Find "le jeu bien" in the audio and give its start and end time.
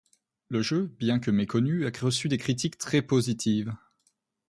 0.49-1.19